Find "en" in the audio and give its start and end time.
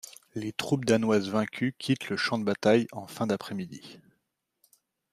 2.91-3.05